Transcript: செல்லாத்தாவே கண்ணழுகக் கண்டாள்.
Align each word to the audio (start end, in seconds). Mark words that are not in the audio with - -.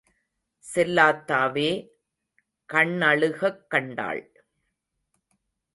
செல்லாத்தாவே 0.75 1.89
கண்ணழுகக் 2.73 3.67
கண்டாள். 3.67 4.43